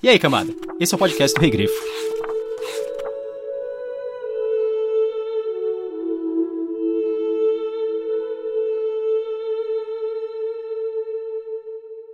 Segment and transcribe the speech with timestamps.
[0.00, 0.54] E aí, camada?
[0.78, 1.74] Esse é o podcast do Regrifo.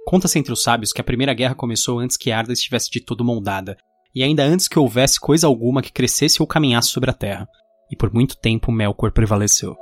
[0.07, 3.23] Conta-se entre os sábios que a Primeira Guerra começou antes que Arda estivesse de todo
[3.23, 3.77] moldada,
[4.14, 7.46] e ainda antes que houvesse coisa alguma que crescesse ou caminhasse sobre a terra.
[7.91, 9.77] E por muito tempo Melkor prevaleceu.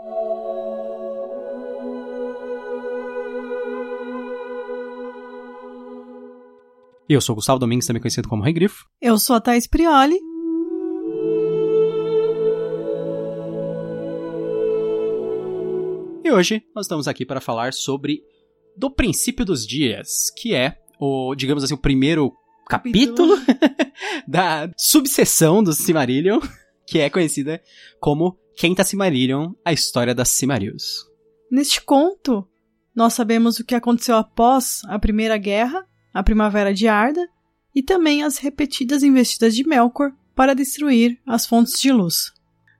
[7.14, 8.86] Eu sou o Gustavo Domingues, também conhecido como Rei Grifo.
[8.98, 10.18] Eu sou a Thaís Prioli.
[16.24, 18.22] E hoje nós estamos aqui para falar sobre
[18.74, 22.32] Do Princípio dos Dias, que é o, digamos assim, o primeiro
[22.66, 23.34] capítulo,
[24.26, 26.40] da subseção do Silmarillion,
[26.88, 27.62] que é conhecida
[28.00, 31.06] como Quenta Silmarillion, a história das Silmarils.
[31.50, 32.48] Neste conto,
[32.96, 37.28] nós sabemos o que aconteceu após a Primeira Guerra, a Primavera de Arda,
[37.74, 42.32] e também as repetidas investidas de Melkor para destruir as fontes de luz.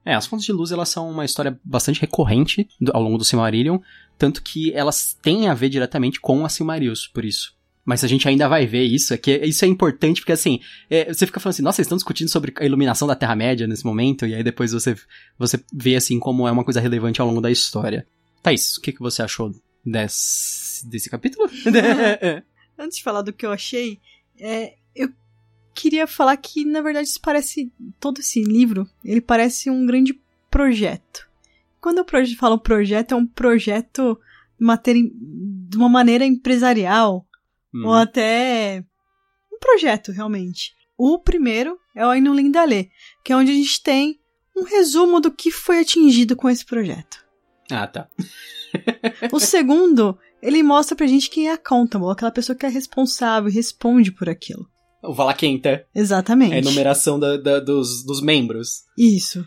[0.04, 3.78] É, as fontes de luz elas são uma história bastante recorrente ao longo do Silmarillion,
[4.18, 7.54] tanto que elas têm a ver diretamente com as Silmarils, por isso.
[7.84, 11.12] Mas a gente ainda vai ver isso, é que isso é importante, porque assim, é,
[11.12, 14.26] você fica falando assim, nossa, eles estão discutindo sobre a iluminação da Terra-média nesse momento,
[14.26, 14.96] e aí depois você,
[15.38, 18.06] você vê assim como é uma coisa relevante ao longo da história.
[18.42, 19.52] Thaís, o que, que você achou
[19.84, 21.48] desse, desse capítulo?
[22.82, 24.00] Antes de falar do que eu achei,
[24.38, 25.08] é, eu
[25.74, 27.72] queria falar que, na verdade, isso parece.
[28.00, 31.28] Todo esse livro, ele parece um grande projeto.
[31.80, 34.18] Quando eu falo projeto, é um projeto
[34.58, 37.26] de uma maneira empresarial,
[37.74, 37.86] hum.
[37.86, 38.84] ou até
[39.52, 40.74] um projeto, realmente.
[40.96, 42.90] O primeiro é o Ainulin Lindalê,
[43.24, 44.20] que é onde a gente tem
[44.56, 47.24] um resumo do que foi atingido com esse projeto.
[47.70, 48.08] Ah, tá.
[49.32, 53.52] o segundo, ele mostra pra gente quem é accountable, aquela pessoa que é responsável e
[53.52, 54.68] responde por aquilo.
[55.02, 55.86] O Valaquenta.
[55.94, 56.52] Exatamente.
[56.52, 58.84] É a enumeração da, da, dos, dos membros.
[58.98, 59.46] Isso.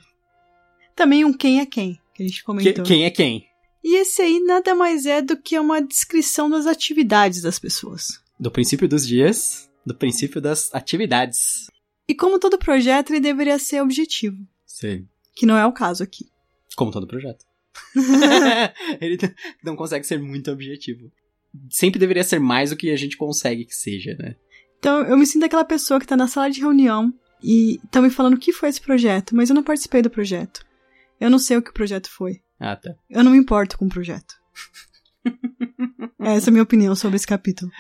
[0.96, 2.74] Também um quem é quem, que a gente comentou.
[2.74, 3.46] Que, quem é quem.
[3.84, 8.22] E esse aí nada mais é do que uma descrição das atividades das pessoas.
[8.40, 11.70] Do princípio dos dias, do princípio das atividades.
[12.08, 14.38] E como todo projeto, ele deveria ser objetivo.
[14.66, 15.08] Sim.
[15.36, 16.26] Que não é o caso aqui.
[16.76, 17.46] Como todo projeto.
[19.02, 19.18] ele
[19.64, 21.12] não consegue ser muito objetivo.
[21.70, 24.36] Sempre deveria ser mais do que a gente consegue que seja, né?
[24.80, 28.10] Então, eu me sinto aquela pessoa que tá na sala de reunião e estão me
[28.10, 30.66] falando o que foi esse projeto, mas eu não participei do projeto.
[31.20, 32.42] Eu não sei o que o projeto foi.
[32.60, 32.96] Ah, tá.
[33.10, 34.36] Eu não me importo com o projeto.
[36.20, 37.72] Essa é a minha opinião sobre esse capítulo.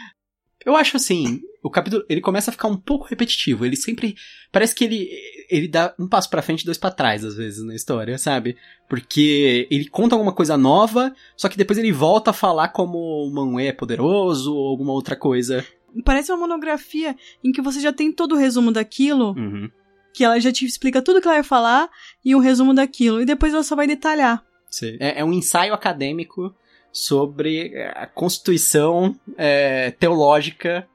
[0.65, 3.65] Eu acho assim, o capítulo ele começa a ficar um pouco repetitivo.
[3.65, 4.15] Ele sempre
[4.51, 5.09] parece que ele
[5.47, 8.57] ele dá um passo para frente, e dois para trás às vezes na história, sabe?
[8.89, 13.31] Porque ele conta alguma coisa nova, só que depois ele volta a falar como o
[13.31, 15.63] Manwë é poderoso ou alguma outra coisa.
[16.03, 19.35] Parece uma monografia em que você já tem todo o resumo daquilo.
[19.37, 19.69] Uhum.
[20.13, 21.89] Que ela já te explica tudo que ela vai falar
[22.23, 23.21] e um resumo daquilo.
[23.21, 24.43] E depois ela só vai detalhar.
[24.69, 24.97] Sim.
[24.99, 26.53] É, é um ensaio acadêmico
[26.95, 30.87] sobre a constituição é, teológica.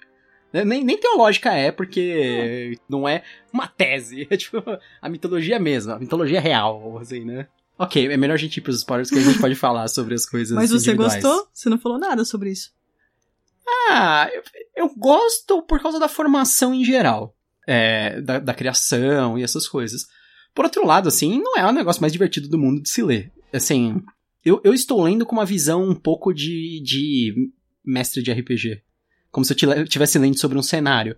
[0.50, 3.22] Né, nem, nem teológica é, porque não é
[3.52, 4.26] uma tese.
[4.32, 4.62] É tipo
[5.02, 7.46] a mitologia mesmo, a mitologia real, assim, né?
[7.78, 10.24] Ok, é melhor a gente ir pros spoilers que a gente pode falar sobre as
[10.24, 11.46] coisas Mas você gostou?
[11.52, 12.70] Você não falou nada sobre isso.
[13.90, 14.42] Ah, eu,
[14.76, 17.36] eu gosto por causa da formação em geral.
[17.66, 20.06] É, da, da criação e essas coisas.
[20.54, 23.30] Por outro lado, assim, não é o negócio mais divertido do mundo de se ler.
[23.52, 24.02] Assim,
[24.44, 27.34] eu, eu estou lendo com uma visão um pouco de, de
[27.84, 28.82] mestre de RPG.
[29.30, 31.16] Como se eu estivesse lendo sobre um cenário.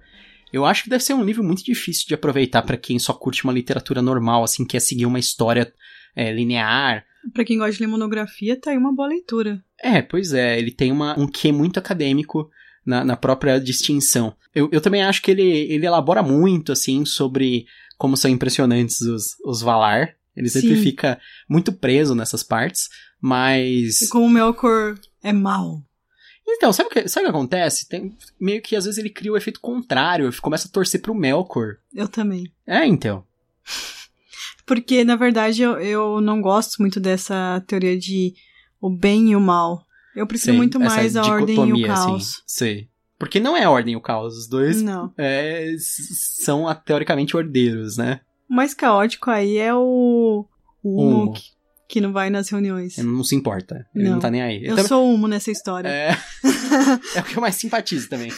[0.53, 3.45] Eu acho que deve ser um livro muito difícil de aproveitar para quem só curte
[3.45, 5.73] uma literatura normal, assim, quer seguir uma história
[6.15, 7.05] é, linear.
[7.33, 9.65] Para quem gosta de ler monografia, tá aí uma boa leitura.
[9.81, 12.51] É, pois é, ele tem uma, um quê muito acadêmico
[12.85, 14.37] na, na própria distinção.
[14.55, 17.65] Eu, eu também acho que ele, ele elabora muito, assim, sobre
[17.97, 20.17] como são impressionantes os, os Valar.
[20.37, 20.83] Ele sempre Sim.
[20.83, 21.19] fica
[21.49, 22.89] muito preso nessas partes,
[23.23, 24.03] mas.
[24.03, 25.81] E como o Melkor é mal.
[26.47, 27.89] Então, sabe o que, sabe o que acontece?
[27.89, 31.77] Tem, meio que às vezes ele cria o efeito contrário, começa a torcer pro Melkor.
[31.95, 32.53] Eu também.
[32.67, 33.25] É, então.
[34.67, 38.35] Porque, na verdade, eu, eu não gosto muito dessa teoria de
[38.81, 39.87] o bem e o mal.
[40.15, 41.85] Eu prefiro muito mais a ordem e o assim.
[41.85, 42.23] caos.
[42.23, 42.89] Assim, sei.
[43.19, 44.37] Porque não é a ordem e o caos.
[44.37, 45.13] Os dois não.
[45.17, 48.21] É, são teoricamente ordeiros, né?
[48.51, 50.45] O mais caótico aí é o.
[50.83, 51.33] O
[51.93, 52.99] que, não vai nas reuniões.
[52.99, 53.87] Ele não se importa.
[53.95, 54.65] Ele não, não tá nem aí.
[54.65, 55.89] Eu, eu sou o Humo nessa história.
[55.89, 56.11] É.
[57.17, 58.31] é o que eu mais simpatizo também.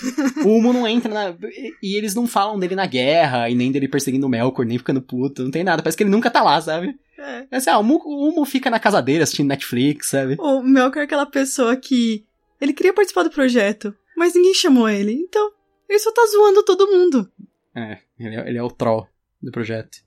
[0.45, 1.37] O Humo não entra na.
[1.83, 5.01] E eles não falam dele na guerra, e nem dele perseguindo o Melkor, nem ficando
[5.01, 5.83] puto, não tem nada.
[5.83, 6.95] Parece que ele nunca tá lá, sabe?
[7.19, 7.47] É.
[7.51, 10.37] é assim, ah, o Humo fica na casa dele assistindo Netflix, sabe?
[10.39, 12.25] O Melkor é aquela pessoa que.
[12.61, 15.12] Ele queria participar do projeto, mas ninguém chamou ele.
[15.12, 15.53] Então,
[15.89, 17.31] ele só tá zoando todo mundo.
[17.75, 19.06] É, ele é, ele é o troll
[19.43, 19.99] do projeto.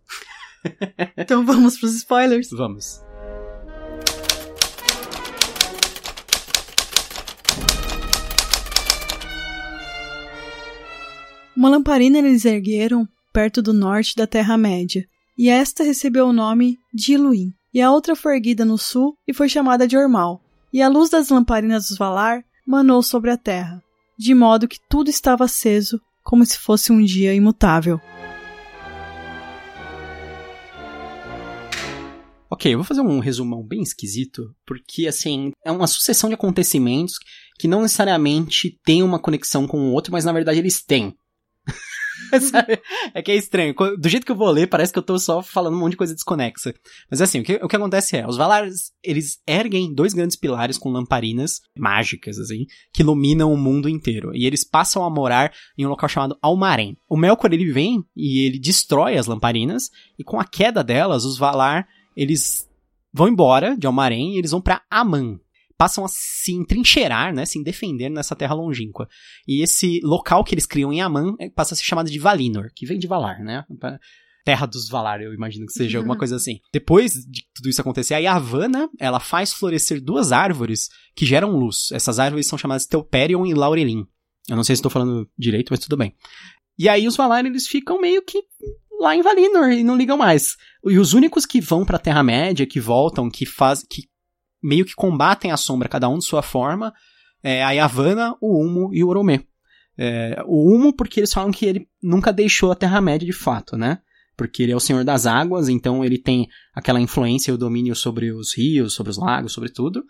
[1.16, 2.50] Então vamos pros spoilers.
[2.50, 3.02] Vamos.
[11.57, 17.13] Uma lamparina eles ergueram perto do norte da Terra-média, e esta recebeu o nome de
[17.13, 20.39] Iluin, e a outra foi erguida no sul e foi chamada de Ormal.
[20.71, 23.81] E a luz das lamparinas dos Valar manou sobre a terra,
[24.19, 28.00] de modo que tudo estava aceso como se fosse um dia imutável.
[32.51, 37.15] Ok, eu vou fazer um resumão bem esquisito, porque assim, é uma sucessão de acontecimentos
[37.57, 41.15] que não necessariamente tem uma conexão com o outro, mas na verdade eles têm.
[43.14, 43.74] É que é estranho.
[43.98, 45.98] Do jeito que eu vou ler, parece que eu tô só falando um monte de
[45.98, 46.74] coisa desconexa.
[47.10, 50.78] Mas assim, o que, o que acontece é, os Valares, eles erguem dois grandes pilares
[50.78, 54.36] com lamparinas mágicas, assim, que iluminam o mundo inteiro.
[54.36, 56.98] E eles passam a morar em um local chamado Almarém.
[57.10, 61.38] O Melkor, ele vem e ele destrói as lamparinas, e com a queda delas, os
[61.38, 62.68] Valar, eles
[63.13, 65.40] vão embora de Almarém e eles vão para Aman,
[65.77, 69.07] passam a se entrincheirar, né, se defender nessa terra longínqua.
[69.47, 72.69] E esse local que eles criam em Aman é, passa a ser chamado de Valinor,
[72.75, 73.63] que vem de Valar, né?
[74.44, 76.59] Terra dos Valar, eu imagino que seja alguma coisa assim.
[76.74, 81.89] Depois de tudo isso acontecer, a Yavanna, ela faz florescer duas árvores que geram luz.
[81.91, 84.06] Essas árvores são chamadas Telperion e Laurelin.
[84.50, 86.15] Eu não sei se estou falando direito, mas tudo bem.
[86.79, 88.41] E aí os Valar, eles ficam meio que
[89.00, 90.56] lá em Valinor e não ligam mais.
[90.85, 94.07] E os únicos que vão pra Terra-média, que voltam, que faz, que
[94.68, 96.94] meio que combatem a sombra, cada um de sua forma,
[97.42, 99.46] é a Yavanna, o Humo e o Oromê.
[99.98, 104.00] É, o Humo porque eles falam que ele nunca deixou a Terra-média de fato, né?
[104.36, 107.96] Porque ele é o senhor das águas, então ele tem aquela influência e o domínio
[107.96, 110.04] sobre os rios, sobre os lagos, sobre tudo.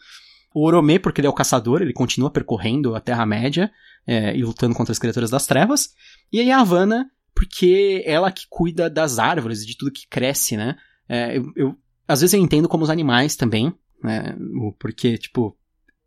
[0.54, 3.72] O Oromê, porque ele é o caçador, ele continua percorrendo a Terra-média
[4.08, 5.90] é, e lutando contra as criaturas das trevas.
[6.34, 7.06] E a Yavanna,
[7.36, 10.76] porque ela que cuida das árvores, de tudo que cresce, né?
[11.08, 11.76] É, eu, eu,
[12.08, 13.72] às vezes eu entendo como os animais também,
[14.04, 14.36] né?
[14.80, 15.58] Porque, tipo,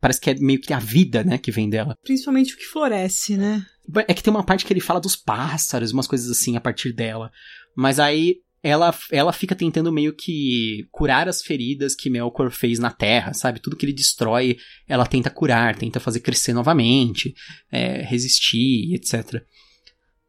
[0.00, 1.96] parece que é meio que a vida, né, que vem dela.
[2.02, 3.64] Principalmente o que floresce, né?
[4.08, 6.92] É que tem uma parte que ele fala dos pássaros, umas coisas assim a partir
[6.92, 7.31] dela.
[7.76, 12.90] Mas aí ela, ela fica tentando meio que curar as feridas que Melkor fez na
[12.90, 13.60] Terra, sabe?
[13.60, 17.34] Tudo que ele destrói, ela tenta curar, tenta fazer crescer novamente,
[17.72, 19.43] é, resistir, etc.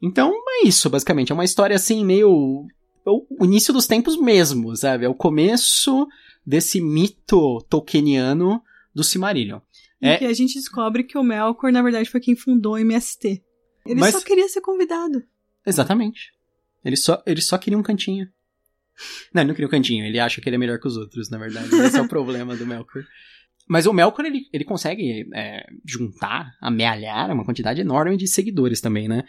[0.02, 0.34] Então
[0.64, 1.32] é isso, basicamente.
[1.32, 2.66] É uma história assim, meio.
[3.06, 5.06] O início dos tempos mesmo, sabe?
[5.06, 6.08] É o começo
[6.46, 8.62] desse mito tolkieniano
[8.94, 9.60] do Silmarillion.
[10.02, 13.44] É que a gente descobre que o Melkor, na verdade, foi quem fundou o MST.
[13.86, 14.14] Ele Mas...
[14.14, 15.24] só queria ser convidado.
[15.66, 16.32] Exatamente.
[16.84, 18.28] Ele só, ele só queria um cantinho.
[19.34, 20.06] Não, ele não queria um cantinho.
[20.06, 21.74] Ele acha que ele é melhor que os outros, na verdade.
[21.76, 23.04] Esse é o problema do Melkor.
[23.68, 29.08] Mas o Melkor, ele, ele consegue é, juntar, amealhar uma quantidade enorme de seguidores também,
[29.08, 29.24] né?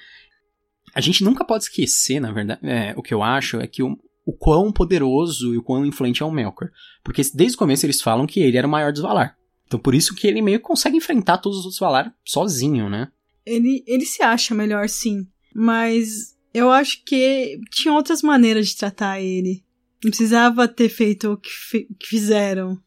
[0.94, 3.96] A gente nunca pode esquecer, na verdade, é, o que eu acho é que o,
[4.24, 6.70] o quão poderoso e o quão influente é o Melkor.
[7.02, 9.36] Porque desde o começo eles falam que ele era o maior dos Valar.
[9.66, 13.08] Então por isso que ele meio que consegue enfrentar todos os outros Valar sozinho, né?
[13.44, 15.26] Ele, ele se acha melhor, sim.
[15.54, 19.64] Mas eu acho que tinha outras maneiras de tratar ele.
[20.04, 21.50] Não precisava ter feito o que,
[21.98, 22.78] que fizeram.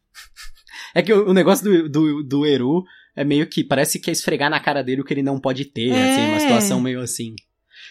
[0.94, 4.12] É que o, o negócio do, do, do Eru é meio que parece que é
[4.12, 6.12] esfregar na cara dele o que ele não pode ter, é.
[6.12, 7.34] assim, uma situação meio assim.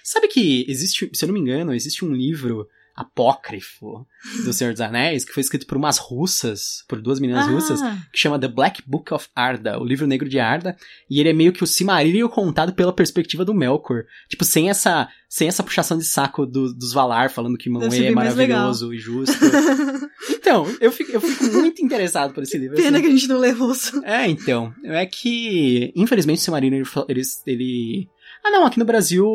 [0.05, 4.05] Sabe que existe, se eu não me engano, existe um livro apócrifo
[4.45, 7.51] do Senhor dos Anéis, que foi escrito por umas russas, por duas meninas ah.
[7.51, 7.81] russas,
[8.13, 10.77] que chama The Black Book of Arda, o livro negro de Arda,
[11.09, 14.05] e ele é meio que o Silmarillion contado pela perspectiva do Melkor.
[14.29, 18.11] Tipo, sem essa, sem essa puxação de saco do, dos Valar falando que Manwë é
[18.11, 19.43] maravilhoso e justo.
[20.29, 22.75] então, eu fico, eu fico muito interessado por esse livro.
[22.75, 23.01] Pena assim.
[23.01, 24.05] que a gente não lê russo.
[24.05, 24.71] É, então.
[24.83, 28.09] É que, infelizmente, o Silmarillion, ele, ele
[28.45, 29.25] ah, não, aqui no Brasil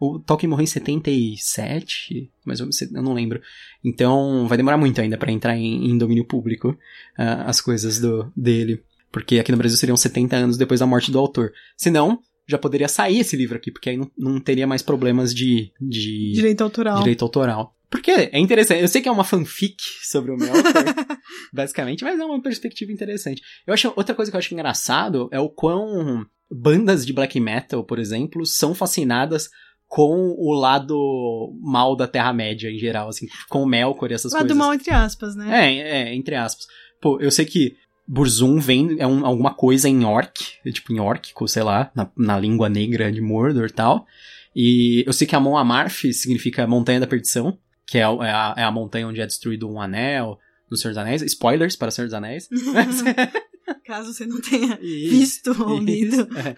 [0.00, 3.40] o Tolkien morreu em 77, mas eu, não lembro.
[3.84, 6.70] Então vai demorar muito ainda para entrar em, em, domínio público
[7.18, 8.82] uh, as coisas do, dele.
[9.10, 11.52] Porque aqui no Brasil seriam 70 anos depois da morte do autor.
[11.76, 15.72] Senão, já poderia sair esse livro aqui, porque aí não, não teria mais problemas de,
[15.80, 16.32] de.
[16.32, 16.98] Direito autoral.
[16.98, 17.74] Direito autoral.
[17.90, 18.82] Porque é interessante.
[18.82, 20.62] Eu sei que é uma fanfic sobre o Melkor,
[21.52, 23.42] basicamente, mas é uma perspectiva interessante.
[23.66, 27.84] Eu acho outra coisa que eu acho engraçado é o quão bandas de black metal,
[27.84, 29.50] por exemplo, são fascinadas
[29.86, 34.42] com o lado mal da Terra-média em geral, assim, com o Melkor e essas lado
[34.42, 34.56] coisas.
[34.56, 35.66] Lado mal entre aspas, né?
[35.66, 36.66] É, é, entre aspas.
[37.00, 37.76] Pô, eu sei que
[38.06, 40.32] Burzum vem, é um, alguma coisa em orc,
[40.72, 44.06] tipo em orc, sei lá, na, na língua negra de Mordor e tal.
[44.54, 48.54] E eu sei que a Mon Amarth significa Montanha da Perdição, que é, é, a,
[48.56, 50.38] é a montanha onde é destruído um anel
[50.70, 51.22] no Senhor dos Anéis.
[51.22, 52.48] Spoilers para Senhor dos Anéis.
[53.88, 56.28] Caso você não tenha isso, visto ou lido.
[56.36, 56.54] É.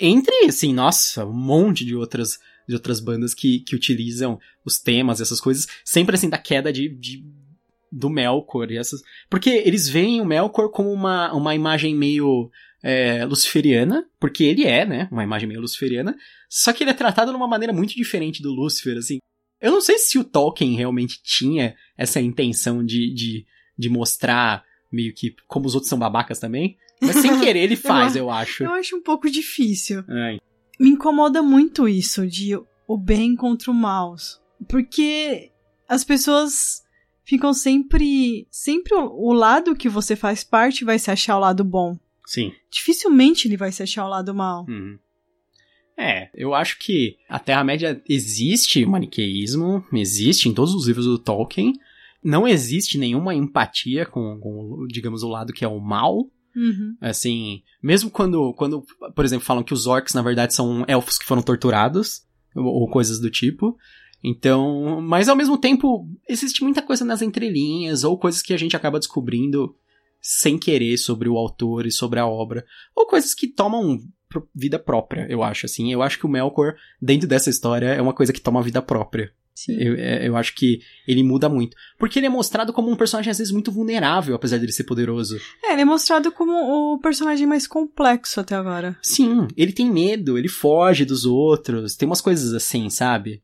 [0.00, 5.20] Entre, assim, nossa, um monte de outras de outras bandas que, que utilizam os temas,
[5.20, 7.22] essas coisas, sempre assim da queda de, de
[7.90, 9.02] do Melkor e essas.
[9.28, 12.48] Porque eles veem o Melkor como uma, uma imagem meio
[12.80, 15.08] é, luciferiana, porque ele é, né?
[15.10, 16.16] Uma imagem meio luciferiana.
[16.48, 19.18] Só que ele é tratado de uma maneira muito diferente do Lúcifer, assim.
[19.60, 23.44] Eu não sei se o Tolkien realmente tinha essa intenção de, de,
[23.76, 26.76] de mostrar meio que como os outros são babacas também.
[27.00, 28.64] Mas sem querer ele faz, eu, eu acho.
[28.64, 30.04] Eu acho um pouco difícil.
[30.08, 30.38] É.
[30.78, 34.14] Me incomoda muito isso de o bem contra o mal.
[34.68, 35.50] Porque
[35.88, 36.82] as pessoas
[37.24, 38.46] ficam sempre.
[38.50, 41.98] Sempre o, o, lado que você faz parte vai se achar o lado bom.
[42.26, 42.52] Sim.
[42.70, 44.64] Dificilmente ele vai se achar o lado mal.
[44.68, 44.98] Uhum.
[45.96, 51.72] É, eu acho que a Terra-média existe maniqueísmo, existe em todos os livros do Tolkien.
[52.24, 56.30] Não existe nenhuma empatia com, com digamos, o lado que é o mal.
[56.56, 56.96] Uhum.
[57.00, 58.82] Assim, mesmo quando, quando,
[59.14, 62.22] por exemplo, falam que os orcs, na verdade, são elfos que foram torturados,
[62.54, 63.76] ou, ou coisas do tipo.
[64.22, 68.74] Então, mas ao mesmo tempo, existe muita coisa nas entrelinhas, ou coisas que a gente
[68.74, 69.76] acaba descobrindo
[70.22, 72.64] sem querer sobre o autor e sobre a obra,
[72.96, 73.98] ou coisas que tomam
[74.54, 75.92] vida própria, eu acho, assim.
[75.92, 79.30] Eu acho que o Melkor, dentro dessa história, é uma coisa que toma vida própria.
[79.54, 79.76] Sim.
[79.78, 81.76] Eu, é, eu acho que ele muda muito.
[81.98, 85.38] Porque ele é mostrado como um personagem, às vezes, muito vulnerável, apesar dele ser poderoso.
[85.62, 86.52] É, ele é mostrado como
[86.94, 88.96] o personagem mais complexo até agora.
[89.00, 93.42] Sim, ele tem medo, ele foge dos outros, tem umas coisas assim, sabe?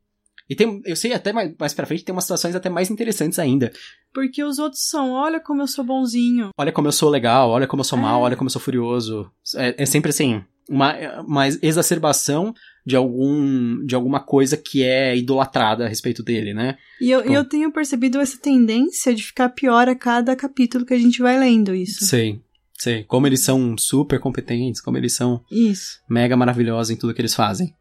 [0.49, 3.39] E tem, eu sei até mais, mais pra frente tem umas situações até mais interessantes
[3.39, 3.71] ainda.
[4.13, 6.49] Porque os outros são, olha como eu sou bonzinho.
[6.57, 8.01] Olha como eu sou legal, olha como eu sou é.
[8.01, 9.31] mal, olha como eu sou furioso.
[9.55, 12.53] É, é sempre assim, uma, uma exacerbação
[12.85, 16.77] de algum de alguma coisa que é idolatrada a respeito dele, né?
[16.99, 17.33] E eu, tipo...
[17.33, 21.39] eu tenho percebido essa tendência de ficar pior a cada capítulo que a gente vai
[21.39, 22.05] lendo isso.
[22.05, 22.41] Sei.
[22.77, 23.03] Sei.
[23.03, 25.99] Como eles são super competentes, como eles são isso.
[26.09, 27.75] mega maravilhosos em tudo que eles fazem.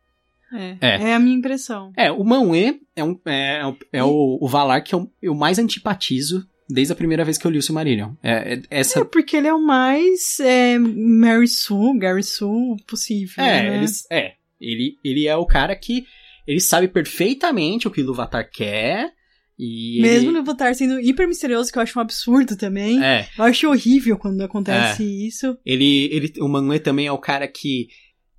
[0.52, 1.10] É, é.
[1.10, 1.92] é a minha impressão.
[1.96, 5.58] É, o Manwë é, um, é, é, é o, o Valar que eu, eu mais
[5.58, 8.12] antipatizo desde a primeira vez que eu li o Silmarillion.
[8.22, 9.00] É, é, essa...
[9.00, 13.42] é porque ele é o mais é, Mary Sue, Gary Sue possível.
[13.42, 13.76] É, né?
[13.76, 14.34] eles, é.
[14.60, 16.04] Ele, ele é o cara que
[16.46, 19.12] ele sabe perfeitamente o que o Ilúvatar quer.
[19.58, 20.38] E Mesmo ele...
[20.38, 23.02] o Ilúvatar sendo hiper misterioso, que eu acho um absurdo também.
[23.02, 23.28] É.
[23.38, 25.06] Eu acho horrível quando acontece é.
[25.06, 25.56] isso.
[25.64, 27.88] Ele, ele, o Manwë também é o cara que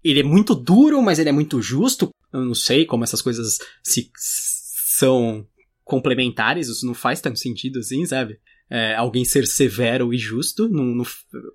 [0.04, 2.10] ele é muito duro, mas ele é muito justo.
[2.34, 5.46] Eu não sei como essas coisas se são
[5.84, 8.40] complementares, isso não faz tanto sentido assim, sabe?
[8.70, 10.70] É, alguém ser severo e justo,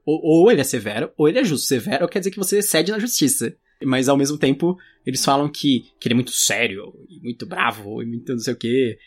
[0.04, 1.66] ou, ou, ele é severo, ou ele é justo.
[1.66, 3.56] Severo quer dizer que você cede na justiça.
[3.84, 8.02] Mas ao mesmo tempo, eles falam que, que ele é muito sério, e muito bravo,
[8.02, 8.98] e muito não sei o quê,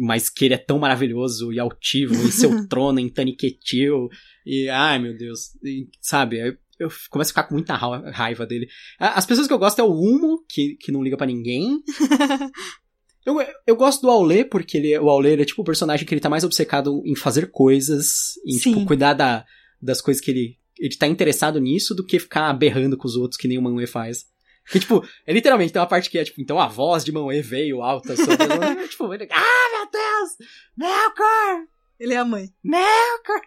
[0.00, 4.08] mas que ele é tão maravilhoso e altivo, e seu trono em Taniquetil,
[4.44, 6.58] e ai meu Deus, e, sabe?
[6.78, 8.68] eu começo a ficar com muita raiva dele.
[8.98, 11.82] As pessoas que eu gosto é o Humo, que, que não liga para ninguém.
[13.26, 16.14] eu, eu gosto do Aulê, porque ele, o Aulê ele é tipo o personagem que
[16.14, 19.44] ele tá mais obcecado em fazer coisas, em tipo, cuidar da,
[19.82, 20.58] das coisas que ele.
[20.78, 23.86] Ele tá interessado nisso do que ficar berrando com os outros que nem o Manwë
[23.86, 24.26] faz.
[24.70, 27.42] Que, tipo, é literalmente tem uma parte que é, tipo, então a voz de Manwë
[27.42, 28.36] veio alta sobre
[28.88, 30.48] tipo, ele, ah, meu Deus!
[30.76, 31.66] Melkor!
[31.98, 32.52] Ele é a mãe.
[32.62, 33.40] Melkor!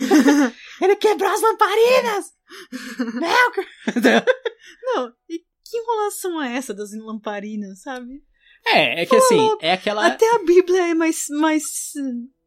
[0.80, 2.32] ele quebrou as lamparinas!
[3.14, 3.66] Melkor!
[4.82, 8.22] Não, e que enrolação é essa das lamparinas, sabe?
[8.66, 10.06] É, é que assim, é aquela.
[10.06, 11.62] Até a Bíblia é mais, mais,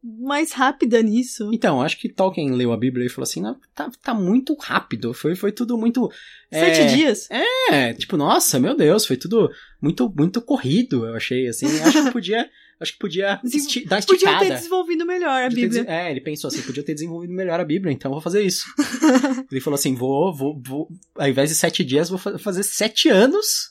[0.02, 1.50] mais rápida nisso.
[1.52, 3.42] Então, acho que Tolkien leu a Bíblia e falou assim:
[3.74, 5.14] tá, tá muito rápido.
[5.14, 6.10] Foi, foi tudo muito.
[6.52, 7.28] Sete é, dias?
[7.30, 9.50] É, tipo, nossa, meu Deus, foi tudo
[9.80, 11.66] muito, muito corrido, eu achei, assim.
[11.80, 12.48] Acho que podia.
[12.78, 14.38] Acho que podia esti dar esticada.
[14.38, 15.84] Podia ter desenvolvido melhor a podia Bíblia.
[15.86, 18.64] É, ele pensou assim, podia ter desenvolvido melhor a Bíblia, então vou fazer isso.
[19.52, 23.69] ele falou assim, vou, vou, vou, ao invés de sete dias, vou fazer sete anos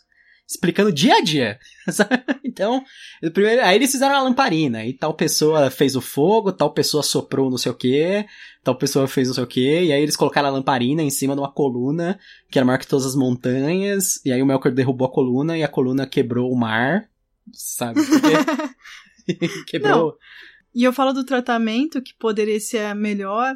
[0.49, 1.59] explicando dia a dia.
[2.43, 2.83] então,
[3.31, 7.51] primeiro, aí eles fizeram a lamparina, e tal pessoa fez o fogo, tal pessoa soprou
[7.51, 8.25] não sei o que,
[8.63, 11.35] tal pessoa fez não sei o que, e aí eles colocaram a lamparina em cima
[11.35, 15.07] de uma coluna, que era maior que todas as montanhas, e aí o Melkor derrubou
[15.07, 17.07] a coluna, e a coluna quebrou o mar,
[17.53, 18.01] sabe?
[19.67, 20.07] quebrou.
[20.07, 20.13] Não.
[20.73, 23.55] E eu falo do tratamento que poderia ser melhor,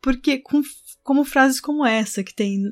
[0.00, 0.62] porque com,
[1.02, 2.70] como frases como essa que tem,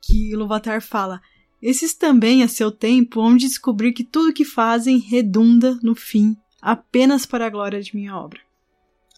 [0.00, 1.20] que Luvatar fala,
[1.64, 7.24] esses também, a seu tempo, de descobrir que tudo que fazem redunda, no fim, apenas
[7.24, 8.38] para a glória de minha obra.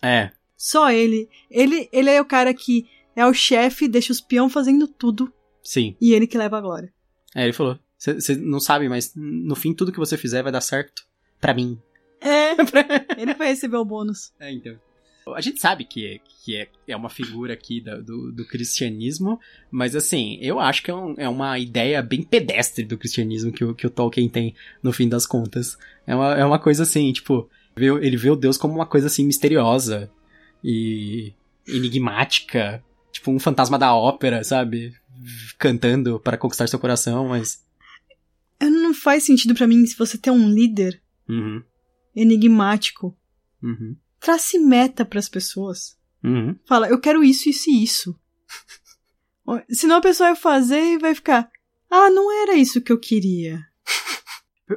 [0.01, 0.31] É.
[0.57, 1.29] Só ele.
[1.51, 2.87] Ele, ele é o cara que
[3.17, 5.33] é o chefe, deixa os peão fazendo tudo.
[5.61, 5.97] Sim.
[6.01, 6.93] E ele que leva a glória.
[7.35, 7.81] É, ele falou.
[7.99, 11.05] Você não sabe, mas no fim tudo que você fizer vai dar certo
[11.41, 11.77] para mim.
[12.21, 12.53] É.
[13.21, 14.33] ele vai receber o bônus.
[14.39, 14.79] É, então.
[15.35, 19.41] A gente sabe que, é, que é, é uma figura aqui do, do, do cristianismo,
[19.71, 23.65] mas assim, eu acho que é, um, é, uma ideia bem pedestre do cristianismo que
[23.65, 25.77] o, que o Tolkien tem, no fim das contas.
[26.07, 29.25] É uma, é uma coisa assim, tipo, ele vê o Deus como uma coisa assim
[29.27, 30.11] misteriosa
[30.63, 31.35] e
[31.67, 34.95] enigmática, tipo um fantasma da ópera, sabe?
[35.59, 37.65] Cantando para conquistar seu coração, mas.
[38.61, 41.63] Não faz sentido para mim se você tem um líder uhum.
[42.15, 43.17] enigmático.
[43.63, 43.97] Uhum.
[44.27, 45.97] Trace meta para as pessoas.
[46.25, 46.57] Uhum.
[46.67, 48.19] Fala, eu quero isso, isso e isso.
[49.71, 51.49] Senão a pessoa vai fazer e vai ficar.
[51.89, 53.65] Ah, não era isso que eu queria.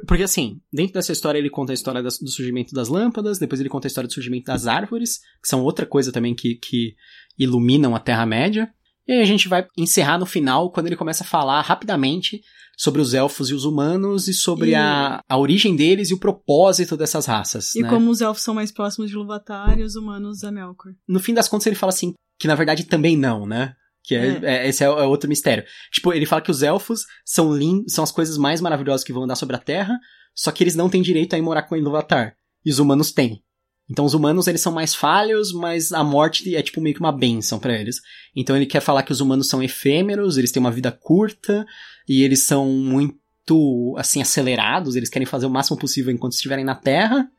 [0.06, 3.70] Porque assim, dentro dessa história ele conta a história do surgimento das lâmpadas, depois ele
[3.70, 6.96] conta a história do surgimento das árvores, que são outra coisa também que, que
[7.36, 8.72] iluminam a Terra-média.
[9.10, 12.44] E aí a gente vai encerrar no final, quando ele começa a falar rapidamente
[12.78, 14.76] sobre os elfos e os humanos e sobre e...
[14.76, 17.74] A, a origem deles e o propósito dessas raças.
[17.74, 17.90] E né?
[17.90, 20.94] como os elfos são mais próximos de Luvatar e os humanos a Melkor.
[21.08, 23.74] No fim das contas ele fala assim, que na verdade também não, né?
[24.04, 24.40] Que é, é.
[24.44, 25.64] É, esse é, é, outro mistério.
[25.92, 29.24] Tipo, ele fala que os elfos são lindos, são as coisas mais maravilhosas que vão
[29.24, 29.98] andar sobre a Terra,
[30.36, 32.36] só que eles não têm direito a ir morar com Ilúvatar.
[32.64, 33.42] E os humanos têm.
[33.90, 37.12] Então os humanos eles são mais falhos, mas a morte é tipo meio que uma
[37.12, 38.02] benção para eles.
[38.36, 41.66] Então ele quer falar que os humanos são efêmeros, eles têm uma vida curta
[42.08, 46.76] e eles são muito assim acelerados, eles querem fazer o máximo possível enquanto estiverem na
[46.76, 47.30] Terra.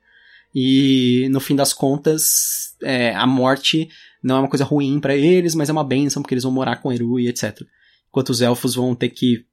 [0.52, 3.88] E no fim das contas, é, a morte
[4.20, 6.76] não é uma coisa ruim para eles, mas é uma benção porque eles vão morar
[6.76, 7.60] com Eru e etc.
[8.08, 9.46] Enquanto os elfos vão ter que.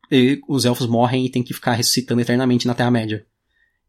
[0.47, 3.23] Os elfos morrem e tem que ficar ressuscitando eternamente na Terra-média.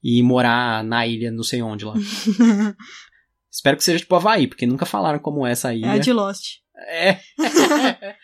[0.03, 1.95] E morar na ilha, não sei onde lá.
[3.51, 5.95] Espero que seja tipo Havaí, porque nunca falaram como é essa ilha.
[5.95, 6.59] É de Lost.
[6.77, 7.19] É.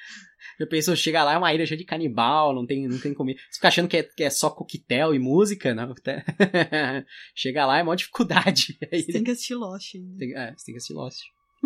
[0.58, 3.40] Eu penso, chega lá, é uma ilha cheia de canibal, não tem, não tem comida.
[3.50, 5.92] Você fica achando que é, que é só coquetel e música, não?
[7.34, 8.78] chega lá, é uma dificuldade.
[8.92, 9.92] Você tem que assistir Lost.
[10.16, 11.18] Tem, é, você tem que assistir Lost.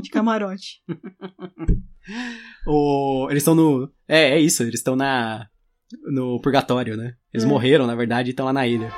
[0.02, 0.82] De camarote.
[2.66, 3.92] o, eles estão no.
[4.06, 5.48] É, é isso, eles estão na.
[6.12, 7.16] No purgatório, né?
[7.32, 7.48] Eles é.
[7.48, 8.92] morreram, na verdade, e estão lá na ilha.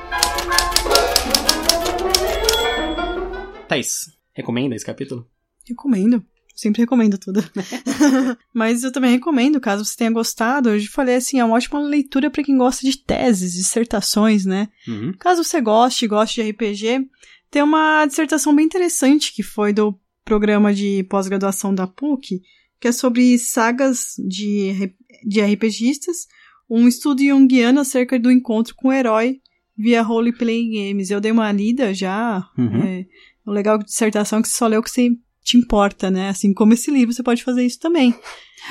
[3.70, 5.24] Thaís, recomenda esse capítulo?
[5.64, 6.24] Recomendo.
[6.56, 7.40] Sempre recomendo tudo.
[8.52, 10.70] Mas eu também recomendo, caso você tenha gostado.
[10.70, 14.68] Eu falei assim, é uma ótima leitura para quem gosta de teses, dissertações, né?
[14.88, 15.14] Uhum.
[15.20, 17.08] Caso você goste, goste de RPG,
[17.48, 22.42] tem uma dissertação bem interessante que foi do programa de pós-graduação da PUC,
[22.80, 24.92] que é sobre sagas de,
[25.24, 26.26] de RPGistas,
[26.68, 29.40] um estudo junguiano acerca do encontro com o herói
[29.80, 31.10] via role-playing games.
[31.10, 32.46] Eu dei uma lida já.
[32.58, 32.82] Uhum.
[32.82, 33.06] É,
[33.46, 35.10] o legal de dissertação é que você só lê o que você
[35.42, 36.28] te importa, né?
[36.28, 38.14] Assim como esse livro, você pode fazer isso também.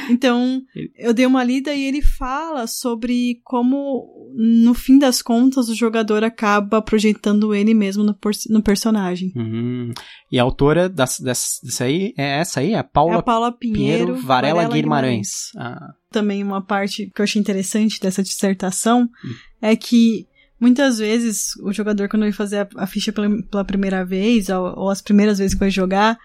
[0.09, 0.61] Então,
[0.95, 6.23] eu dei uma lida e ele fala sobre como, no fim das contas, o jogador
[6.23, 8.15] acaba projetando ele mesmo no,
[8.49, 9.33] no personagem.
[9.35, 9.91] Uhum.
[10.31, 12.73] E a autora dessa, dessa aí é essa aí?
[12.73, 15.51] É a Paula, é a Paula Pinheiro, Pinheiro Varela, Varela Guimarães.
[15.57, 15.93] Ah.
[16.11, 19.33] Também uma parte que eu achei interessante dessa dissertação hum.
[19.59, 20.27] é que
[20.59, 24.79] muitas vezes o jogador, quando vai fazer a, a ficha pela, pela, primeira vez, ou,
[24.79, 26.17] ou as primeiras vezes que vai jogar,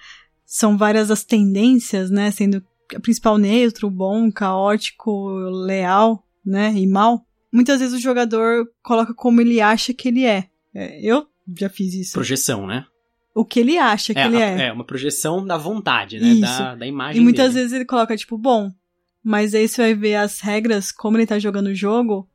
[0.45, 2.31] são várias as tendências, né?
[2.31, 2.63] Sendo
[2.95, 5.29] a principal neutro, bom, caótico,
[5.67, 6.73] leal, né?
[6.75, 7.25] E mal.
[7.53, 10.49] Muitas vezes o jogador coloca como ele acha que ele é.
[10.75, 12.13] é eu já fiz isso.
[12.13, 12.85] Projeção, né?
[13.35, 14.67] O que ele acha que é, ele é.
[14.67, 16.35] É, uma projeção da vontade, né?
[16.37, 17.21] Da, da imagem.
[17.21, 17.61] E muitas dele.
[17.61, 18.71] vezes ele coloca, tipo, bom,
[19.23, 22.29] mas aí você vai ver as regras, como ele tá jogando o jogo,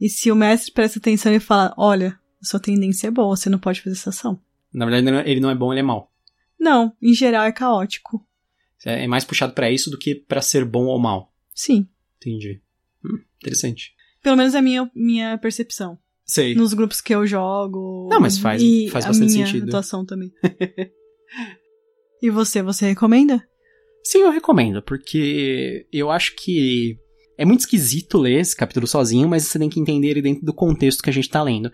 [0.00, 3.58] e se o mestre presta atenção e fala, olha, sua tendência é boa, você não
[3.58, 4.40] pode fazer essa ação.
[4.72, 6.12] Na verdade, ele não é bom, ele é mal.
[6.58, 8.26] Não, em geral é caótico.
[8.84, 11.32] É, é mais puxado para isso do que para ser bom ou mal.
[11.54, 11.86] Sim.
[12.18, 12.60] Entendi.
[13.04, 13.94] Hum, interessante.
[14.22, 15.98] Pelo menos é a minha, minha percepção.
[16.24, 16.54] Sei.
[16.54, 18.08] Nos grupos que eu jogo.
[18.10, 19.68] Não, mas faz, e faz bastante a minha sentido.
[19.68, 20.32] atuação também.
[22.20, 23.46] e você, você recomenda?
[24.02, 26.98] Sim, eu recomendo, porque eu acho que
[27.38, 30.54] é muito esquisito ler esse capítulo sozinho, mas você tem que entender ele dentro do
[30.54, 31.70] contexto que a gente tá lendo.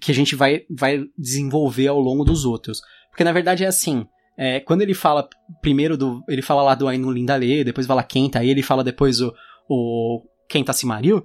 [0.00, 2.80] Que a gente vai, vai desenvolver ao longo dos outros.
[3.10, 4.06] Porque na verdade é assim.
[4.38, 5.28] É, quando ele fala
[5.60, 6.22] primeiro do.
[6.28, 9.32] Ele fala lá do Ainun Lindale, depois fala Kenta, aí ele fala depois o,
[9.68, 11.22] o Kenta Simariu.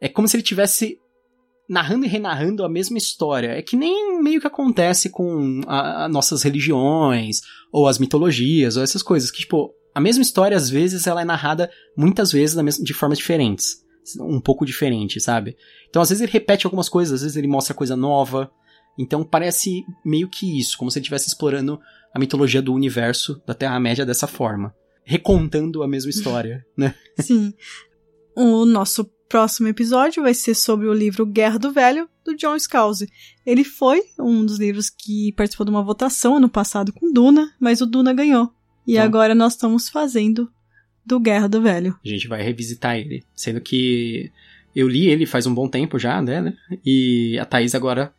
[0.00, 0.96] É como se ele tivesse
[1.68, 3.50] narrando e renarrando a mesma história.
[3.50, 8.82] É que nem meio que acontece com a, a nossas religiões, ou as mitologias, ou
[8.82, 9.30] essas coisas.
[9.30, 13.84] Que, tipo, a mesma história, às vezes, ela é narrada muitas vezes de formas diferentes.
[14.20, 15.56] Um pouco diferente, sabe?
[15.90, 18.48] Então, às vezes, ele repete algumas coisas, às vezes ele mostra coisa nova.
[18.96, 21.80] Então, parece meio que isso, como se ele estivesse explorando
[22.14, 24.72] a mitologia do universo da Terra-média dessa forma.
[25.02, 26.94] Recontando a mesma história, né?
[27.18, 27.52] Sim.
[28.36, 33.08] O nosso próximo episódio vai ser sobre o livro Guerra do Velho, do John Scalzi.
[33.44, 37.80] Ele foi um dos livros que participou de uma votação ano passado com Duna, mas
[37.80, 38.56] o Duna ganhou.
[38.88, 40.50] E Então- agora nós estamos fazendo
[41.04, 41.96] do Guerra do Velho.
[42.04, 43.22] A gente vai revisitar ele.
[43.36, 44.32] Sendo que
[44.74, 46.40] eu li ele faz um bom tempo já, né?
[46.40, 46.56] né?
[46.84, 48.12] E a Thaís agora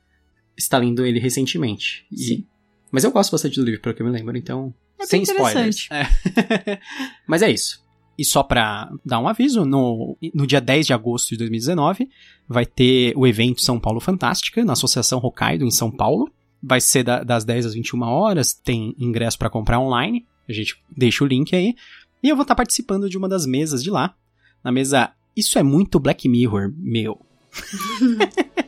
[0.58, 2.06] está lendo ele recentemente.
[2.12, 2.46] E- Sim.
[2.92, 4.74] Mas eu gosto bastante do livro, pelo que eu me lembro, então.
[5.00, 5.88] É sem spoilers.
[5.92, 6.06] É.
[7.28, 7.84] Mas é isso.
[8.18, 12.10] E só pra dar um aviso, no, no dia 10 de agosto de 2019,
[12.48, 16.30] vai ter o evento São Paulo Fantástica, na Associação Hokkaido, em São Paulo.
[16.62, 20.26] Vai ser da- das 10 às 21 horas, tem ingresso pra comprar online.
[20.50, 21.76] A gente deixa o link aí.
[22.24, 24.16] E eu vou estar participando de uma das mesas de lá.
[24.64, 27.22] Na mesa Isso é muito Black Mirror, meu.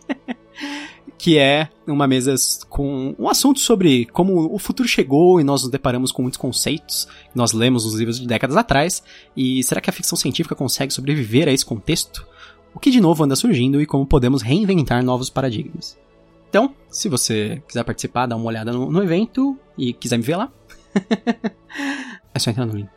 [1.18, 2.34] que é uma mesa
[2.68, 7.06] com um assunto sobre como o futuro chegou e nós nos deparamos com muitos conceitos
[7.06, 9.04] que nós lemos nos livros de décadas atrás.
[9.36, 12.26] E será que a ficção científica consegue sobreviver a esse contexto?
[12.74, 15.96] O que de novo anda surgindo e como podemos reinventar novos paradigmas?
[16.50, 20.38] Então, se você quiser participar, dá uma olhada no, no evento e quiser me ver
[20.38, 20.52] lá,
[22.34, 22.90] é só entrar no link.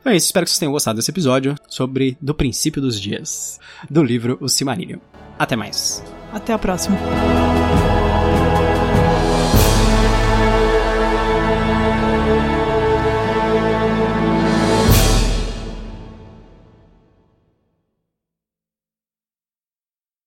[0.00, 3.60] Então é isso, espero que vocês tenham gostado desse episódio sobre Do Princípio dos Dias,
[3.88, 4.98] do livro O Silmarillion.
[5.38, 6.02] Até mais.
[6.32, 6.98] Até a próxima.